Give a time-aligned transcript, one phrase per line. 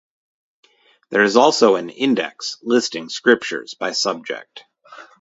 [1.11, 4.63] There is also an index listing scriptures by subject.